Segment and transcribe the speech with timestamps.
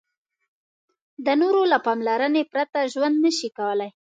[1.25, 3.89] د نورو له پاملرنې پرته ژوند نشي کولای.